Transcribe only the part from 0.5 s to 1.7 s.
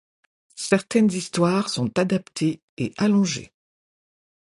Certaines histoires